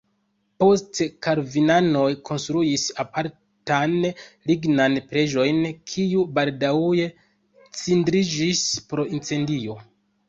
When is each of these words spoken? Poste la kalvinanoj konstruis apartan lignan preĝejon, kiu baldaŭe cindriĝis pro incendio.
Poste 0.61 1.07
la 1.07 1.11
kalvinanoj 1.25 2.05
konstruis 2.29 2.85
apartan 3.03 3.93
lignan 4.53 4.97
preĝejon, 5.11 5.61
kiu 5.93 6.25
baldaŭe 6.39 7.07
cindriĝis 7.83 8.67
pro 8.91 9.07
incendio. 9.19 9.79